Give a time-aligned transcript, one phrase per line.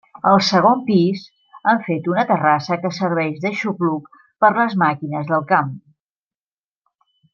[0.29, 1.25] El segon pis,
[1.71, 4.09] han fet una terrassa que serveix d'aixopluc
[4.45, 5.71] per les màquines del camp.